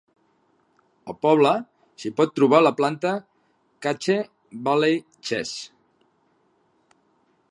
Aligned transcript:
Al 1.11 1.15
poble 1.25 1.51
s'hi 2.03 2.11
pot 2.21 2.33
trobar 2.39 2.61
la 2.63 2.71
planta 2.79 3.13
Cache 3.87 4.17
Valley 4.69 4.99
Cheese. 5.29 5.57